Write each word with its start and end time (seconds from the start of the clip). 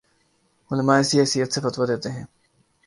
علما 0.71 0.95
اسی 0.97 1.15
حیثیت 1.19 1.49
سے 1.53 1.59
فتویٰ 1.61 1.87
دیتے 1.87 2.09
ہیں 2.11 2.25